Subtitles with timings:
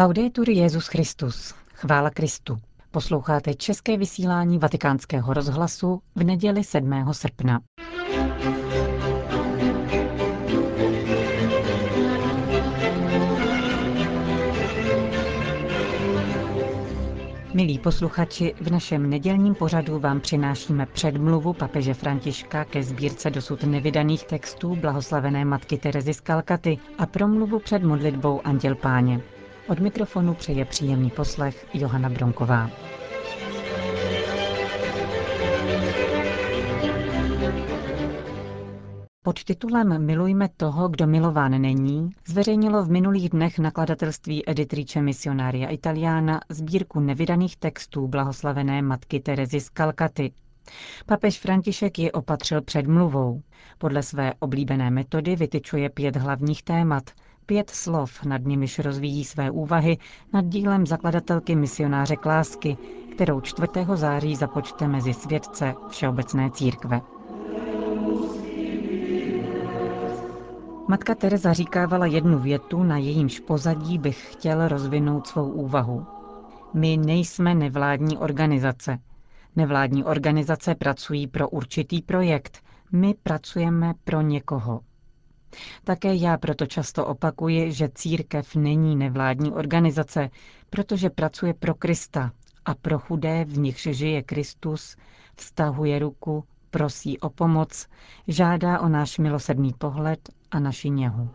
[0.00, 1.54] Laudetur Jezus Christus.
[1.74, 2.58] Chvála Kristu.
[2.90, 7.12] Posloucháte české vysílání Vatikánského rozhlasu v neděli 7.
[7.12, 7.60] srpna.
[17.54, 24.24] Milí posluchači, v našem nedělním pořadu vám přinášíme předmluvu papeže Františka ke sbírce dosud nevydaných
[24.24, 29.20] textů blahoslavené matky Terezy z Kalkaty a promluvu před modlitbou Anděl Páně.
[29.68, 32.70] Od mikrofonu přeje příjemný poslech Johana Bronková.
[39.22, 46.40] Pod titulem Milujme toho, kdo milován není, zveřejnilo v minulých dnech nakladatelství Editrice Missionaria Italiana
[46.48, 50.32] sbírku nevydaných textů blahoslavené matky Terezy z Kalkaty.
[51.06, 53.42] Papež František ji opatřil předmluvou.
[53.78, 57.10] Podle své oblíbené metody vytyčuje pět hlavních témat,
[57.48, 59.98] pět slov, nad nimiž rozvíjí své úvahy
[60.32, 62.76] nad dílem zakladatelky misionáře Klásky,
[63.12, 63.68] kterou 4.
[63.94, 67.00] září započte mezi světce Všeobecné církve.
[70.88, 76.06] Matka Teresa říkávala jednu větu, na jejímž pozadí bych chtěl rozvinout svou úvahu.
[76.74, 78.98] My nejsme nevládní organizace.
[79.56, 82.58] Nevládní organizace pracují pro určitý projekt,
[82.92, 84.80] my pracujeme pro někoho.
[85.84, 90.30] Také já proto často opakuji, že církev není nevládní organizace,
[90.70, 92.32] protože pracuje pro Krista
[92.64, 94.96] a pro chudé, v nichž žije Kristus,
[95.36, 97.86] vztahuje ruku, prosí o pomoc,
[98.28, 101.28] žádá o náš milosedný pohled a naši něhu.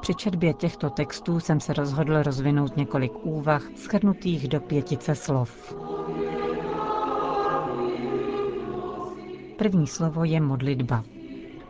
[0.00, 5.74] Při četbě těchto textů jsem se rozhodl rozvinout několik úvah schrnutých do pětice slov.
[9.58, 11.04] První slovo je modlitba.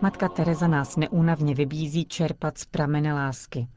[0.04, 3.68] Matka Teresa nás neúnavně vybízí čerpat z pramene lásky,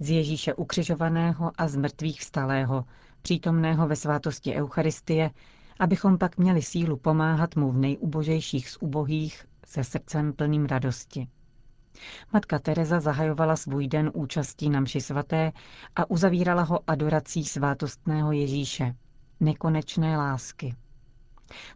[0.00, 2.84] z Ježíše ukřižovaného a z mrtvých vstalého,
[3.22, 5.30] přítomného ve svátosti Eucharistie,
[5.78, 11.28] abychom pak měli sílu pomáhat mu v nejubožejších z ubohých se srdcem plným radosti.
[12.32, 15.52] Matka Teresa zahajovala svůj den účastí na mši svaté
[15.96, 18.94] a uzavírala ho adorací svátostného Ježíše,
[19.40, 20.74] nekonečné lásky.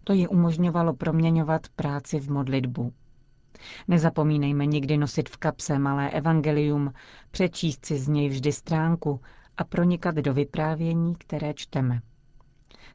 [0.04, 2.92] To ji umožňovalo proměňovat práci v modlitbu.
[3.88, 6.92] Nezapomínejme nikdy nosit v kapse malé evangelium,
[7.30, 9.20] přečíst si z něj vždy stránku
[9.56, 12.00] a pronikat do vyprávění, které čteme.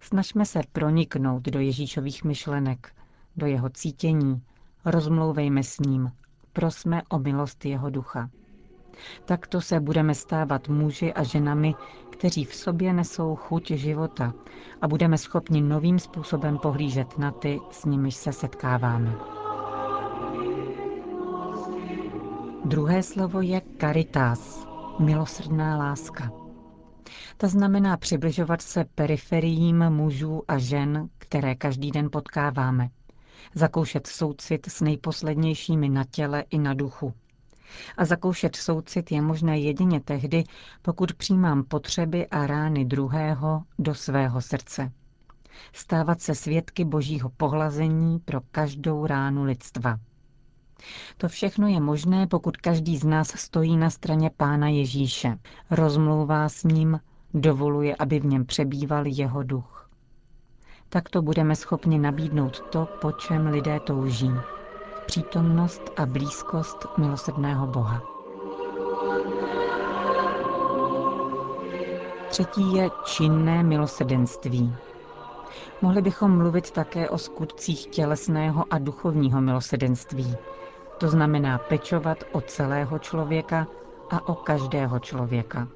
[0.01, 2.95] Snažme se proniknout do Ježíšových myšlenek,
[3.35, 4.41] do jeho cítění,
[4.85, 6.11] rozmlouvejme s ním,
[6.53, 8.29] prosme o milost jeho ducha.
[9.25, 11.73] Takto se budeme stávat muži a ženami,
[12.11, 14.33] kteří v sobě nesou chuť života
[14.81, 19.44] a budeme schopni novým způsobem pohlížet na ty, s nimiž se setkáváme.
[22.65, 24.67] Druhé slovo je caritas,
[24.99, 26.31] milosrdná láska.
[27.37, 32.89] Ta znamená přibližovat se periferiím mužů a žen, které každý den potkáváme.
[33.55, 37.13] Zakoušet soucit s nejposlednějšími na těle i na duchu.
[37.97, 40.43] A zakoušet soucit je možné jedině tehdy,
[40.81, 44.91] pokud přijímám potřeby a rány druhého do svého srdce.
[45.73, 49.99] Stávat se svědky božího pohlazení pro každou ránu lidstva.
[51.17, 55.37] To všechno je možné, pokud každý z nás stojí na straně Pána Ježíše,
[55.69, 56.99] rozmlouvá s ním,
[57.33, 59.89] dovoluje, aby v něm přebýval jeho duch.
[60.89, 64.31] Takto budeme schopni nabídnout to, po čem lidé touží.
[65.05, 68.01] Přítomnost a blízkost milosrdného Boha.
[72.29, 74.75] Třetí je činné milosrdenství.
[75.81, 80.35] Mohli bychom mluvit také o skutcích tělesného a duchovního milosrdenství,
[80.97, 83.67] to znamená pečovat o celého člověka
[84.09, 85.67] a o každého člověka.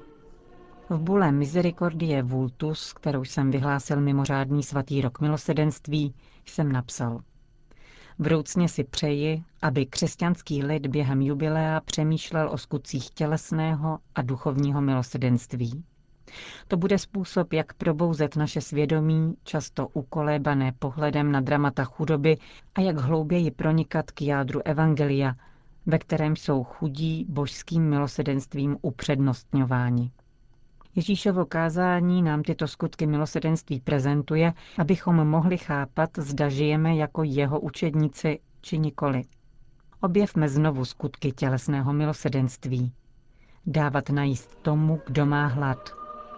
[0.90, 6.14] V bule Misericordie Vultus, kterou jsem vyhlásil mimořádný svatý rok milosedenství,
[6.46, 7.20] jsem napsal.
[8.18, 15.84] Vroucně si přeji, aby křesťanský lid během jubilea přemýšlel o skutcích tělesného a duchovního milosedenství.
[16.68, 22.36] To bude způsob, jak probouzet naše svědomí, často ukolébané pohledem na dramata chudoby
[22.74, 25.34] a jak hlouběji pronikat k jádru Evangelia,
[25.86, 30.10] ve kterém jsou chudí božským milosedenstvím upřednostňováni.
[30.96, 38.38] Ježíšovo kázání nám tyto skutky milosedenství prezentuje, abychom mohli chápat, zda žijeme jako jeho učedníci
[38.60, 39.22] či nikoli.
[40.00, 42.92] Objevme znovu skutky tělesného milosedenství.
[43.66, 45.90] Dávat najíst tomu, kdo má hlad,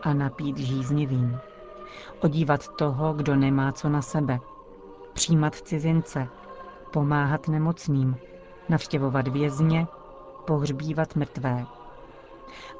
[0.02, 1.38] a napít žíznivým.
[2.20, 4.40] Odívat toho, kdo nemá co na sebe.
[5.12, 6.28] Přijímat cizince.
[6.92, 8.16] Pomáhat nemocným.
[8.68, 9.86] Navštěvovat vězně.
[10.46, 11.66] Pohřbívat mrtvé.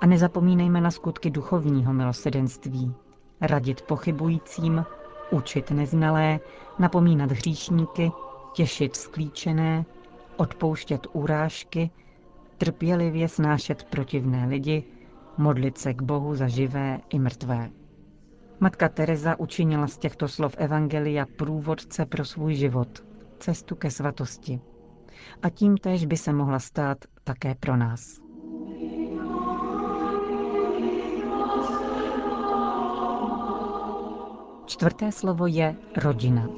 [0.01, 2.95] A nezapomínejme na skutky duchovního milosedenství.
[3.41, 4.85] Radit pochybujícím,
[5.31, 6.41] učit neznalé,
[6.79, 8.13] napomínat hříšníky,
[8.53, 9.85] těšit sklíčené,
[10.37, 11.91] odpouštět urážky,
[12.59, 14.85] trpělivě snášet protivné lidi,
[15.39, 17.71] modlit se k Bohu za živé i mrtvé.
[18.61, 23.05] Matka Teresa učinila z těchto slov Evangelia průvodce pro svůj život,
[23.39, 24.61] cestu ke svatosti.
[25.43, 28.21] A tím též by se mohla stát také pro nás.
[34.67, 36.49] Čtvrté slovo je rodina.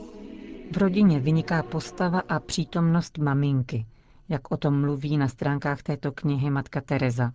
[0.72, 3.86] V rodině vyniká postava a přítomnost maminky,
[4.28, 7.32] jak o tom mluví na stránkách této knihy matka Teresa.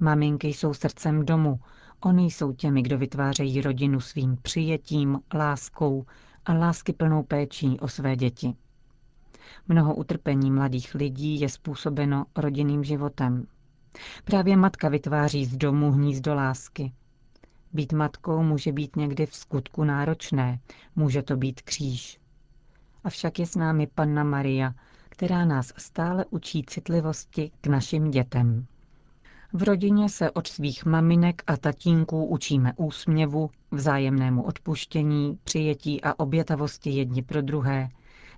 [0.00, 1.60] Maminky jsou srdcem domu,
[2.00, 6.06] oni jsou těmi, kdo vytvářejí rodinu svým přijetím, láskou
[6.46, 8.54] a lásky plnou péčí o své děti.
[9.68, 13.46] Mnoho utrpení mladých lidí je způsobeno rodinným životem.
[14.24, 16.92] Právě matka vytváří z domu hnízdo lásky.
[17.72, 20.58] Být matkou může být někdy v skutku náročné,
[20.96, 22.20] může to být kříž.
[23.04, 24.74] Avšak je s námi Panna Maria,
[25.08, 28.66] která nás stále učí citlivosti k našim dětem.
[29.52, 36.90] V rodině se od svých maminek a tatínků učíme úsměvu, vzájemnému odpuštění, přijetí a obětavosti
[36.90, 37.88] jedni pro druhé,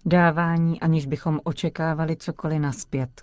[0.07, 3.23] dávání, aniž bychom očekávali cokoliv naspět.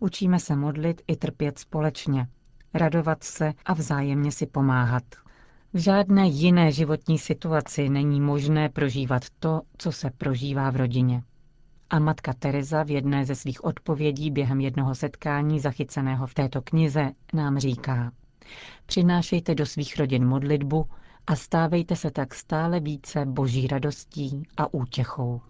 [0.00, 2.26] Učíme se modlit i trpět společně,
[2.74, 5.02] radovat se a vzájemně si pomáhat.
[5.72, 11.22] V žádné jiné životní situaci není možné prožívat to, co se prožívá v rodině.
[11.92, 17.10] A matka Teresa v jedné ze svých odpovědí během jednoho setkání zachyceného v této knize
[17.34, 18.12] nám říká
[18.86, 20.86] Přinášejte do svých rodin modlitbu
[21.26, 25.40] a stávejte se tak stále více boží radostí a útěchou.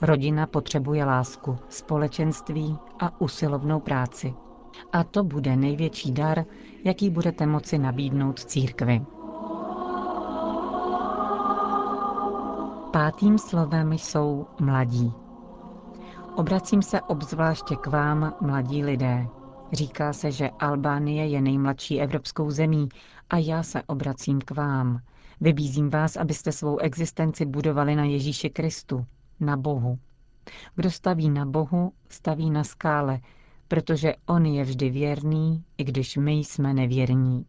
[0.00, 4.34] Rodina potřebuje lásku, společenství a usilovnou práci.
[4.92, 6.44] A to bude největší dar,
[6.84, 9.02] jaký budete moci nabídnout církvi.
[12.92, 15.21] Pátým slovem jsou mladí.
[16.36, 19.26] Obracím se obzvláště k vám, mladí lidé.
[19.72, 22.88] Říká se, že Albánie je nejmladší evropskou zemí
[23.30, 25.00] a já se obracím k vám.
[25.40, 29.06] Vybízím vás, abyste svou existenci budovali na Ježíši Kristu,
[29.40, 29.98] na Bohu.
[30.74, 33.20] Kdo staví na Bohu, staví na skále,
[33.68, 37.46] protože On je vždy věrný, i když my jsme nevěrní.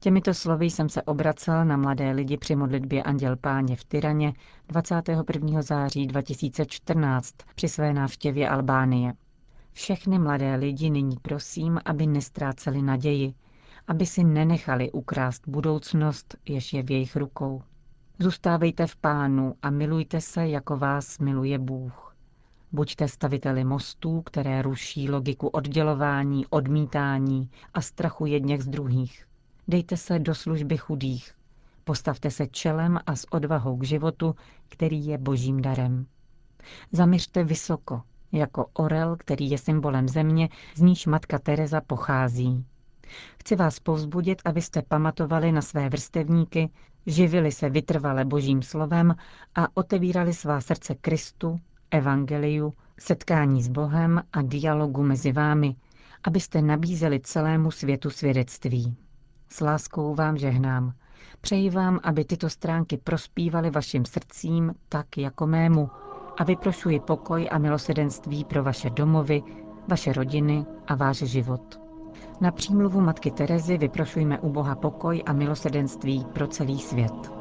[0.00, 4.32] Těmito slovy jsem se obracel na mladé lidi při modlitbě Anděl Páně v Tyraně
[4.68, 5.62] 21.
[5.62, 9.12] září 2014 při své návštěvě Albánie.
[9.72, 13.34] Všechny mladé lidi nyní prosím, aby nestráceli naději,
[13.88, 17.62] aby si nenechali ukrást budoucnost, jež je v jejich rukou.
[18.18, 22.16] Zůstávejte v pánu a milujte se, jako vás miluje Bůh.
[22.72, 29.26] Buďte staviteli mostů, které ruší logiku oddělování, odmítání a strachu jedněch z druhých.
[29.70, 31.32] Dejte se do služby chudých.
[31.84, 34.34] Postavte se čelem a s odvahou k životu,
[34.68, 36.06] který je božím darem.
[36.92, 38.02] Zaměřte vysoko,
[38.32, 42.64] jako orel, který je symbolem země, z níž matka Teresa pochází.
[43.40, 46.70] Chci vás povzbudit, abyste pamatovali na své vrstevníky,
[47.06, 49.14] živili se vytrvale božím slovem
[49.54, 55.76] a otevírali svá srdce Kristu, evangeliu, setkání s Bohem a dialogu mezi vámi,
[56.24, 58.96] abyste nabízeli celému světu svědectví.
[59.52, 60.92] S láskou vám žehnám.
[61.40, 65.90] Přeji vám, aby tyto stránky prospívaly vašim srdcím tak jako mému
[66.38, 69.42] a vyprošuji pokoj a milosedenství pro vaše domovy,
[69.88, 71.80] vaše rodiny a váš život.
[72.40, 77.39] Na přímluvu Matky Terezy vyprošujme u Boha pokoj a milosedenství pro celý svět.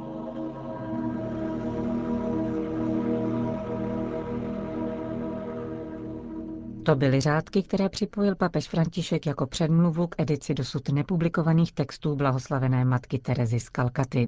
[6.90, 12.86] To byly řádky, které připojil papež František jako předmluvu k edici dosud nepublikovaných textů blahoslavené
[12.86, 14.28] matky Terezy z Kalkaty.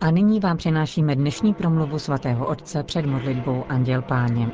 [0.00, 4.48] A nyní vám přinášíme dnešní promluvu svatého otce před modlitbou Anděl Páně.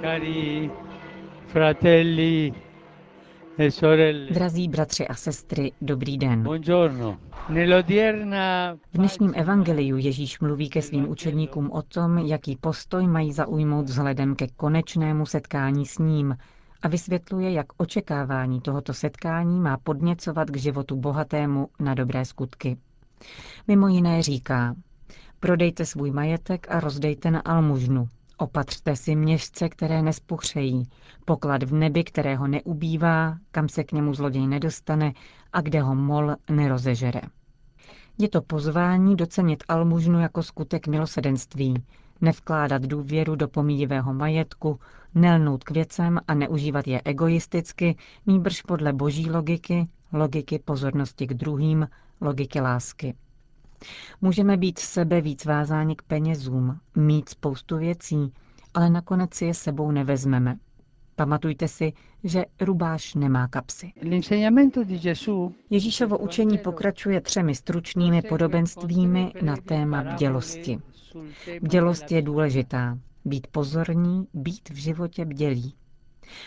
[0.00, 0.70] Cari
[1.46, 2.52] fratelli
[4.30, 6.48] Drazí bratři a sestry, dobrý den.
[8.92, 14.36] V dnešním evangeliu Ježíš mluví ke svým učedníkům o tom, jaký postoj mají zaujmout vzhledem
[14.36, 16.36] ke konečnému setkání s ním
[16.82, 22.76] a vysvětluje, jak očekávání tohoto setkání má podněcovat k životu bohatému na dobré skutky.
[23.68, 24.74] Mimo jiné říká,
[25.40, 28.08] prodejte svůj majetek a rozdejte na almužnu,
[28.42, 30.88] Opatřte si měšce, které nespuchřejí,
[31.24, 35.12] poklad v nebi, kterého neubývá, kam se k němu zloděj nedostane
[35.52, 37.20] a kde ho mol nerozežere.
[38.18, 41.74] Je to pozvání docenit almužnu jako skutek milosedenství,
[42.20, 44.80] Nevkládat důvěru do pomíjivého majetku,
[45.14, 47.96] nelnout k věcem a neužívat je egoisticky,
[48.26, 51.88] nýbrž podle boží logiky, logiky pozornosti k druhým,
[52.20, 53.14] logiky lásky.
[54.20, 58.32] Můžeme být sebe víc vázáni k penězům, mít spoustu věcí,
[58.74, 60.56] ale nakonec si je sebou nevezmeme.
[61.16, 61.92] Pamatujte si,
[62.24, 63.92] že rubáš nemá kapsy.
[65.70, 70.78] Ježíšovo učení pokračuje třemi stručnými podobenstvími na téma bdělosti.
[71.62, 72.98] Bdělost je důležitá.
[73.24, 75.74] Být pozorní, být v životě bdělí.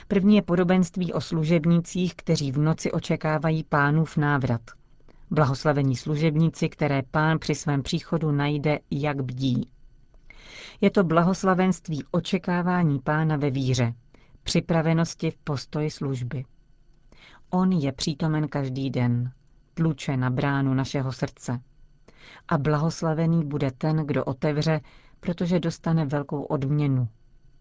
[0.07, 4.61] První je podobenství o služebnících, kteří v noci očekávají pánův návrat.
[5.31, 9.69] Blahoslavení služebníci, které pán při svém příchodu najde, jak bdí.
[10.81, 13.93] Je to blahoslavenství očekávání pána ve víře,
[14.43, 16.45] připravenosti v postoji služby.
[17.49, 19.31] On je přítomen každý den,
[19.73, 21.59] tluče na bránu našeho srdce.
[22.47, 24.81] A blahoslavený bude ten, kdo otevře,
[25.19, 27.07] protože dostane velkou odměnu.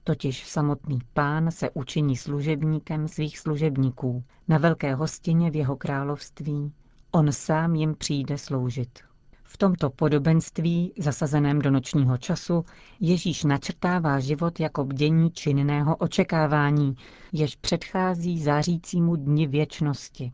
[0.05, 6.73] Totiž samotný pán se učiní služebníkem svých služebníků na velké hostině v jeho království.
[7.17, 8.99] On sám jim přijde sloužit.
[9.45, 12.65] V tomto podobenství, zasazeném do nočního času,
[13.01, 16.97] Ježíš načrtává život jako bdění činného očekávání,
[17.33, 20.33] jež předchází zářícímu dni věčnosti.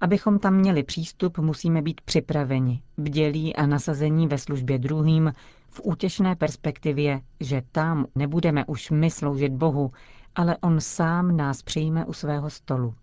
[0.00, 5.32] Abychom tam měli přístup, musíme být připraveni, bdělí a nasazení ve službě druhým,
[5.70, 9.90] v útěšné perspektivě, že tam nebudeme už my sloužit Bohu,
[10.34, 12.94] ale On sám nás přijme u svého stolu.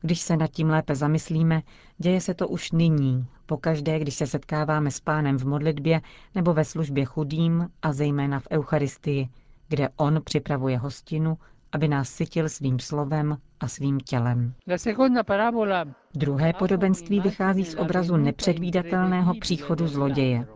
[0.00, 1.62] Když se nad tím lépe zamyslíme,
[1.98, 6.00] děje se to už nyní, pokaždé, když se setkáváme s pánem v modlitbě
[6.34, 9.28] nebo ve službě chudým a zejména v Eucharistii,
[9.68, 11.38] kde on připravuje hostinu,
[11.72, 14.54] aby nás sytil svým slovem a svým tělem.
[16.14, 20.46] Druhé podobenství vychází z obrazu nepředvídatelného příchodu zloděje.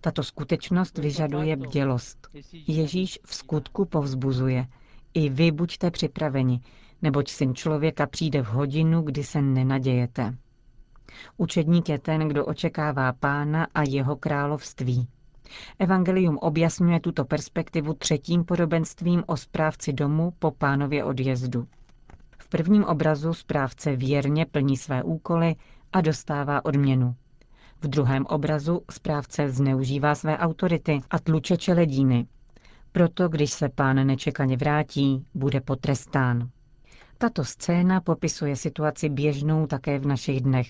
[0.00, 2.28] Tato skutečnost vyžaduje bdělost.
[2.66, 4.66] Ježíš v skutku povzbuzuje.
[5.14, 6.60] I vy buďte připraveni,
[7.02, 10.36] neboť syn člověka přijde v hodinu, kdy se nenadějete.
[11.36, 15.08] Učedník je ten, kdo očekává pána a jeho království.
[15.78, 21.66] Evangelium objasňuje tuto perspektivu třetím podobenstvím o správci domu po pánově odjezdu.
[22.38, 25.56] V prvním obrazu správce věrně plní své úkoly
[25.92, 27.14] a dostává odměnu.
[27.82, 32.26] V druhém obrazu správce zneužívá své autority a tluče čeledíny.
[32.92, 36.50] Proto, když se pán nečekaně vrátí, bude potrestán.
[37.22, 40.68] Tato scéna popisuje situaci běžnou také v našich dnech.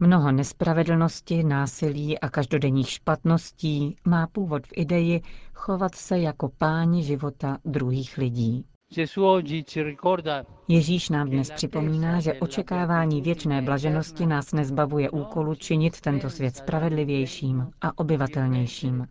[0.00, 5.22] Mnoho nespravedlnosti, násilí a každodenních špatností má původ v ideji
[5.54, 8.64] chovat se jako páni života druhých lidí.
[10.68, 17.70] Ježíš nám dnes připomíná, že očekávání věčné blaženosti nás nezbavuje úkolu činit tento svět spravedlivějším
[17.80, 19.06] a obyvatelnějším.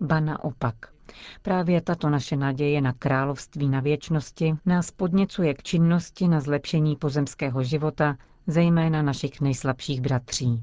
[0.00, 0.93] Ba naopak.
[1.42, 7.62] Právě tato naše naděje na království na věčnosti nás podněcuje k činnosti na zlepšení pozemského
[7.62, 10.62] života, zejména našich nejslabších bratří.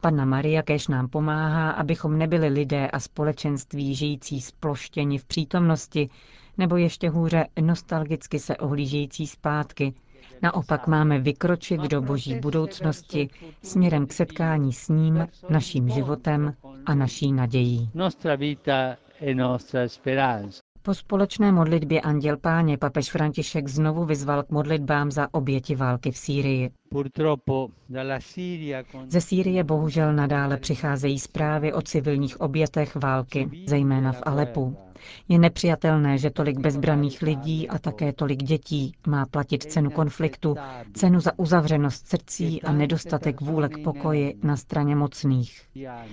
[0.00, 6.08] Panna Maria kež nám pomáhá, abychom nebyli lidé a společenství žijící sploštěni v přítomnosti,
[6.58, 9.94] nebo ještě hůře nostalgicky se ohlížející zpátky.
[10.42, 13.28] Naopak máme vykročit do boží budoucnosti
[13.62, 16.54] směrem k setkání s ním, naším životem
[16.86, 17.90] a naší nadějí.
[20.84, 26.16] Po společné modlitbě Anděl Páně papež František znovu vyzval k modlitbám za oběti války v
[26.16, 26.70] Sýrii.
[29.08, 34.76] Ze Sýrie bohužel nadále přicházejí zprávy o civilních obětech války, zejména v Alepu.
[35.28, 40.56] Je nepřijatelné, že tolik bezbraných lidí a také tolik dětí má platit cenu konfliktu,
[40.94, 45.62] cenu za uzavřenost srdcí a nedostatek vůle k pokoji na straně mocných.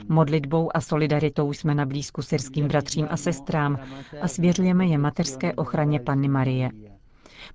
[0.10, 3.80] Modlitbou a solidaritou jsme na blízku syrským bratřím a sestrám
[4.22, 6.70] a svěřujeme je mateřské ochraně Panny Marie.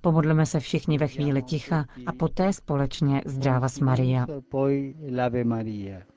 [0.00, 4.26] Pomodleme se všichni ve chvíli ticha a poté společně zdráva Maria.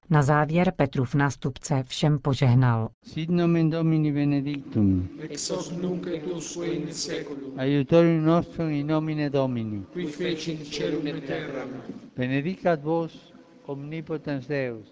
[0.10, 2.90] Na závěr Petrův nástupce všem požehnal.
[3.04, 5.10] Sit nomen Domini benedictum.
[5.20, 7.60] Ex hoc nunc et usque in seculum.
[7.60, 9.84] Aiutorium nostrum in nomine Domini.
[9.94, 11.70] Qui feci in celum et terram.
[12.18, 13.34] Benedicat vos
[13.66, 14.88] omnipotens Deus,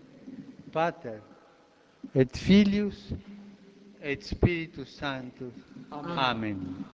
[0.71, 1.21] Pater
[2.15, 3.13] et Filius
[4.01, 5.53] et Spiritus Sanctus.
[5.91, 6.17] Amen.
[6.17, 6.94] Amen.